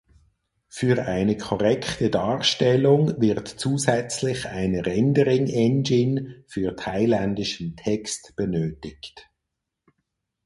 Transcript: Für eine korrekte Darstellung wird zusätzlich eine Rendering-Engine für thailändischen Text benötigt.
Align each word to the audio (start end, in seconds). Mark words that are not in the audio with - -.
Für 0.67 1.05
eine 1.05 1.37
korrekte 1.37 2.09
Darstellung 2.09 3.21
wird 3.21 3.47
zusätzlich 3.47 4.47
eine 4.47 4.83
Rendering-Engine 4.83 6.43
für 6.47 6.75
thailändischen 6.75 7.75
Text 7.75 8.35
benötigt. 8.35 9.29